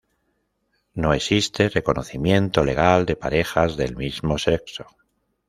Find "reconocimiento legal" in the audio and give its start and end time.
1.69-3.05